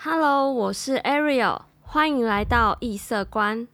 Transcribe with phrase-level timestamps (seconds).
[0.00, 3.66] Hello，我是 Ariel，欢迎来到异色观。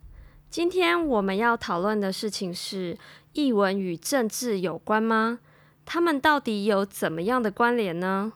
[0.49, 2.97] 今天我们要讨论的事情是：
[3.35, 5.41] 译文与政治有关吗？
[5.85, 8.33] 他们到底有怎么样的关联呢？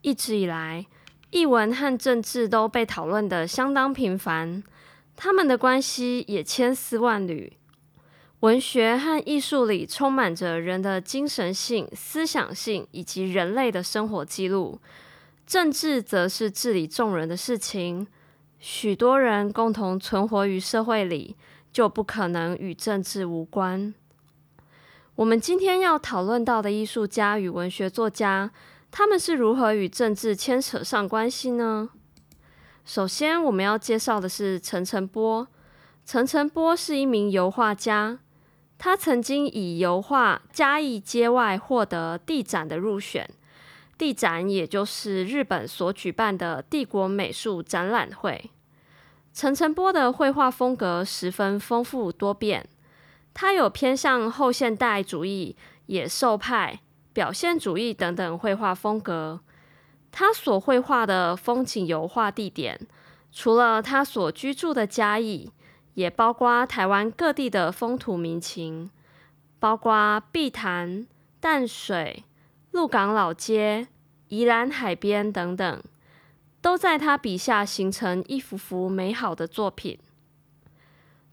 [0.00, 0.86] 一直以来，
[1.30, 4.64] 译文和政治都被讨论的相当频繁，
[5.14, 7.52] 他们的关系也千丝万缕。
[8.40, 14.80] 文学和艺术里充满着人的精神性、思想性以及人类的生活记录。
[15.48, 18.06] 政治则是治理众人的事情。
[18.58, 21.36] 许多人共同存活于社会里，
[21.72, 23.94] 就不可能与政治无关。
[25.14, 28.50] 我们今天要讨论到的艺术家与文学作家，
[28.90, 31.88] 他们是如何与政治牵扯上关系呢？
[32.84, 35.48] 首先，我们要介绍的是陈澄波。
[36.04, 38.18] 陈澄波是一名油画家。
[38.76, 43.30] 他曾经以油画《嘉义街外》获得地展的入选，
[43.98, 48.50] 地展也就是日本所举办的帝国美术展览会。
[49.34, 52.66] 陈澄波的绘画风格十分丰富多变，
[53.34, 55.56] 他有偏向后现代主义、
[55.86, 56.80] 野兽派、
[57.12, 59.40] 表现主义等等绘画风格。
[60.10, 62.86] 他所绘画的风景油画地点，
[63.30, 65.50] 除了他所居住的嘉义。
[65.94, 68.88] 也包括台湾各地的风土民情，
[69.58, 71.08] 包括碧潭、
[71.40, 72.22] 淡水、
[72.70, 73.88] 鹿港老街、
[74.28, 75.82] 宜兰海边等等，
[76.60, 79.98] 都在他笔下形成一幅幅美好的作品。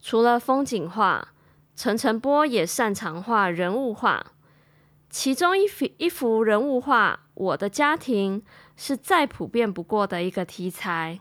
[0.02, 1.34] 除了风景画，
[1.76, 4.34] 陈澄波也擅长画人物画，
[5.10, 8.42] 其中一幅一幅人物画《我的家庭》
[8.76, 11.20] 是再普遍不过的一个题材。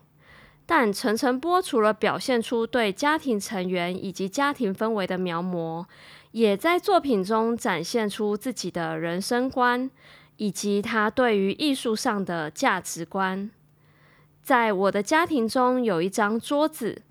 [0.66, 5.84] 但陈澄波除了表现出对家庭成员以及家庭氛围的描摹，
[6.30, 9.90] 也在作品中展现出自己的人生观
[10.36, 13.50] 以及他对于艺术上的价值观。
[14.42, 17.02] 在我的家庭中有一张桌子，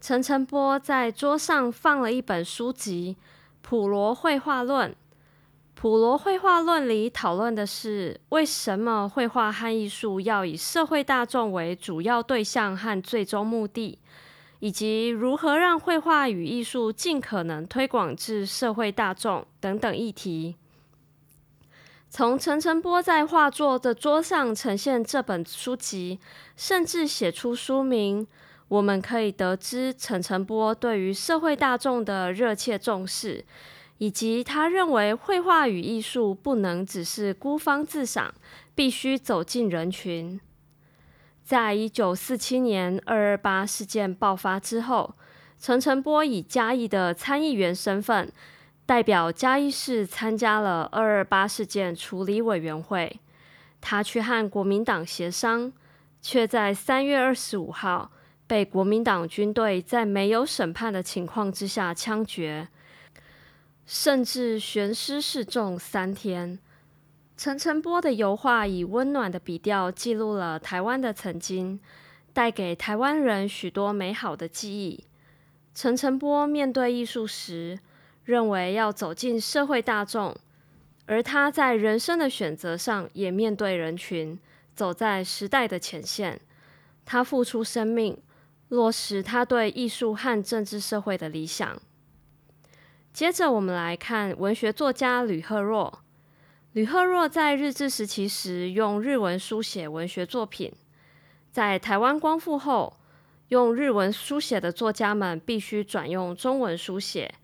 [0.00, 3.16] 陈晨波在桌上放了一本书籍
[3.62, 4.90] 《普罗绘画论》。
[5.74, 13.98] 普罗绘画论里讨论的是为什么绘画和艺术要以社会大众为主要对象和最终目的，
[14.60, 20.54] 以及如何让绘画与艺术尽可能推广至社会大众等等议题。
[22.14, 26.20] 从陈澄波在画作的桌上呈现这本书籍，
[26.58, 28.26] 甚至写出书名，
[28.68, 33.46] 我们可以得知陈澄波对于社会大众的热切重视。
[33.96, 38.34] 以及他认为绘画与艺术不能只是孤芳自赏，
[38.74, 40.38] 必须走进人群。
[41.42, 45.14] 在一九四七年二二八事件爆发之后，
[45.58, 48.30] 陈澄波以嘉义的参议员身份，
[48.92, 53.20] 代表嘉义市参加了二二八事件处理委员会。
[53.80, 55.72] 他去和国民党协商，
[56.20, 58.12] 却在三月二十五号
[58.46, 62.68] 被国民党军队在没有审判的情况之下枪决。
[63.86, 66.58] 甚至悬尸示众三天。
[67.34, 71.80] 陈澄波的油画以温暖的笔调记录了台湾的曾经，
[72.34, 75.02] 带给台湾人许多美好的记忆。
[75.74, 77.78] 陈澄波面对艺术时，
[78.24, 80.36] 认为要走进社会大众，
[81.06, 84.38] 而他在人生的选择上也面对人群，
[84.74, 86.40] 走在时代的前线。
[87.04, 88.16] 他付出生命，
[88.68, 91.80] 落实他对艺术和政治社会的理想。
[93.12, 96.00] 接着，我们来看文学作家吕赫若。
[96.72, 100.72] 吕赫若在日治时期时用日文书写文学作品，
[101.50, 102.96] 在台湾光复后，
[103.48, 107.34] 用日文书写的作家们必须转用中文书写，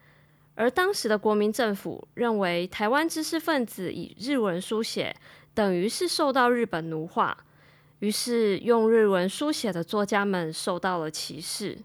[0.58, 5.14] 而当时的国民政府认为台湾知识分子以日文书写
[5.54, 7.44] 等于是受到日本奴化，
[8.00, 11.78] 于是用日文书写的作家们受到了歧视。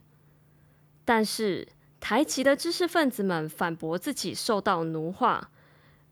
[1.05, 1.67] 但是，
[1.99, 5.51] 台籍的知识分子们反驳自己受到奴化，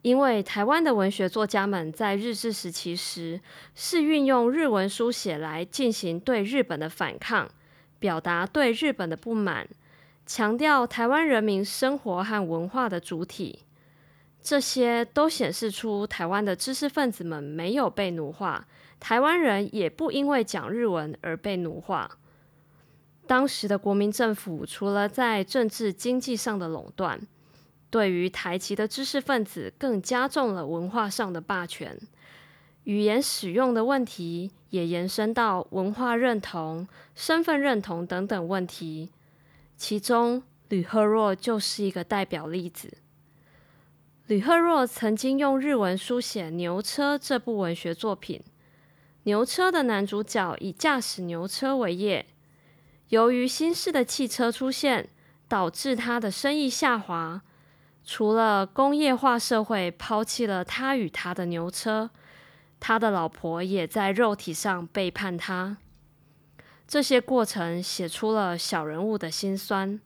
[0.03, 3.41] 因为台湾的文学作家们在日治时期时
[3.73, 7.49] 是运用日文书写来进行对日本的反抗，
[7.97, 9.67] 表达对日本的不满，
[10.33, 13.65] 强调台湾人民生活和文化的主体。
[14.41, 18.65] 这些都显示出台湾的知识分子们没有被奴化，
[18.97, 22.17] 台湾人也不因为讲日文而被奴化。
[23.27, 27.19] 当时的国民政府除了在政治经济上的垄断，
[27.89, 31.99] 对于台籍的知识分子更加重了文化上的霸权，
[32.85, 39.09] 语言使用的问题也延伸到文化认同、身份认同等等问题。
[39.83, 42.99] 其中，吕赫若就是一个代表例子。
[44.27, 48.43] 吕赫若曾经用日文书写《牛车》这部文学作品。
[49.23, 52.27] 牛车的男主角以驾驶牛车为业，
[53.09, 55.09] 由于新式的汽车出现，
[55.47, 57.41] 导致他的生意下滑。
[58.05, 62.11] 除了工业化社会抛弃了他与他的牛车，
[62.79, 65.77] 他的老婆也在肉体上背叛他。
[66.91, 69.97] 这些过程写出了小人物的心酸。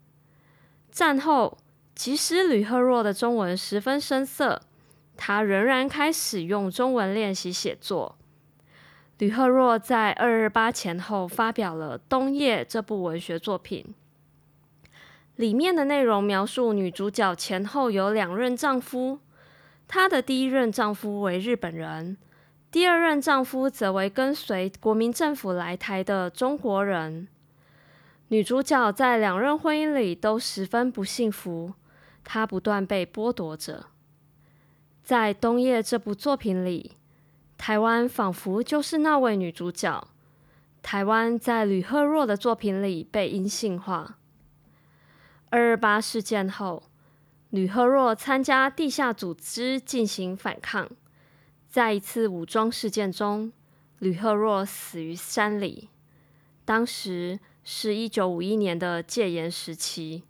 [0.92, 1.58] 战后，
[1.96, 4.62] 即使吕赫若的中文十分生涩，
[5.18, 8.16] 他仍然开始用中文练习写作。
[9.18, 13.96] 吕赫若在二二八前后发表了《冬夜》这部文学作品，
[15.38, 19.18] 里面的内容描述女主角前后有两任丈夫，
[19.88, 22.18] 她的第一任丈夫为日本人，
[22.76, 27.26] 第二任丈夫则为跟随国民政府来台的中国人。
[28.28, 31.72] 女主角在两任婚姻里都十分不幸福，
[32.26, 33.86] 她不断被剥夺着。
[35.02, 36.98] 在《冬夜》这部作品里。
[37.58, 40.10] 台湾仿佛就是那位女主角。
[40.82, 44.18] 台湾在吕赫若的作品里被阴性化。
[45.50, 46.84] 二二八事件后，
[47.52, 50.90] 吕赫若参加地下组织进行反抗，
[51.76, 53.52] 在一次武装事件中，
[54.00, 55.90] 吕赫若死于山里。
[56.64, 60.24] 当时是一九五一年的戒严时期。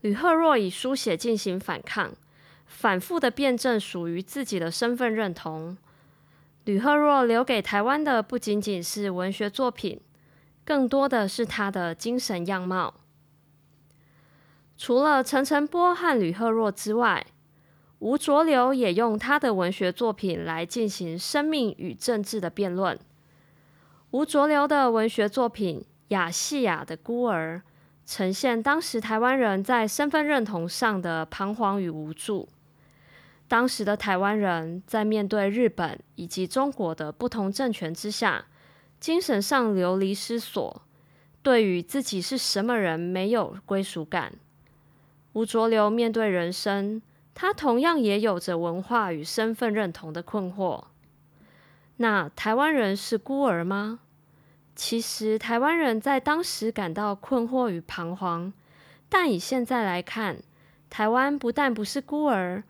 [0.00, 2.14] 吕赫若以书写进行反抗，
[2.64, 5.76] 反复的辩证属于自己的身份认同。
[6.64, 10.00] 吕赫若留给台湾的不仅仅是文学作品，
[10.64, 12.94] 更多的是他的精神样貌。
[14.78, 17.26] 除了陈澄波和吕赫若之外，
[18.04, 22.98] 吴浊流也用他的文学作品来进行生命与政治的辩论。
[24.10, 27.62] 吴浊流的文学作品《亚细亚的孤儿》，
[28.04, 32.46] 呈现当时台湾人在身份认同上的彷徨与无助。
[33.48, 38.44] 当时的台湾人在面对日本以及中国的不同政权之下，
[39.00, 40.82] 精神上流离失所，
[41.42, 44.34] 对于自己是什么人没有归属感。
[45.32, 47.00] 吴浊流面对人生，
[47.34, 50.84] 他同样也有着文化与身份认同的困惑。
[51.96, 54.00] 那台湾人是孤儿吗？
[54.74, 58.52] 其实台湾人在当时感到困惑与彷徨，
[59.08, 60.38] 但以现在来看，
[60.88, 62.62] 台湾不但不是孤儿。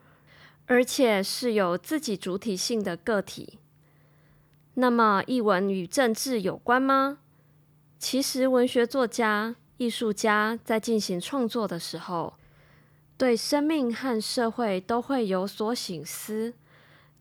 [0.67, 3.59] 而且是有自己主体性的个体。
[4.77, 7.19] 那么，译文与政治有关吗？
[7.99, 12.33] 其实，文学作家、艺术家在进行创作的时候，
[13.17, 16.55] 对生命和社会都会有所醒思。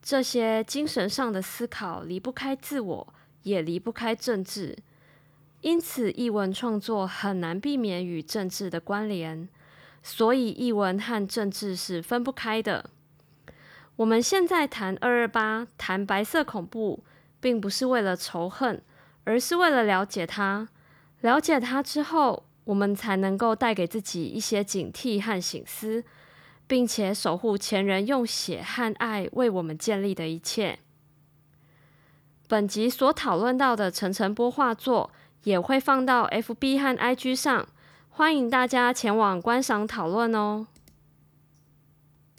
[0.02, 3.14] 这些精神上的思考离不开自我，
[3.44, 4.78] 也离不开政治。
[5.62, 9.48] 因此，译文创作很难避免与政治的关联。
[10.02, 12.90] 所以，译文和政治是分不开的。
[13.96, 17.02] 我们现在谈二二八，谈白色恐怖，
[17.40, 18.82] 并不是为了仇恨，
[19.24, 20.68] 而是为了了解它。
[21.22, 26.04] 了解它之后，我们才能够带给自己一些警惕和醒思，
[26.68, 30.80] 并且守护前人用血和爱为我们建立的一切。
[32.48, 35.12] 本集所讨论到的陈晨波画作
[35.44, 37.68] 也会放到 FB 和 IG 上，
[38.10, 40.68] 欢迎大家前往观赏讨论哦。